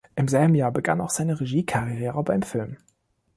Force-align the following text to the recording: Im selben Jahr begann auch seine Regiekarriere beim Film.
Im 0.15 0.27
selben 0.27 0.55
Jahr 0.55 0.71
begann 0.71 0.99
auch 0.99 1.11
seine 1.11 1.39
Regiekarriere 1.39 2.23
beim 2.23 2.41
Film. 2.41 2.77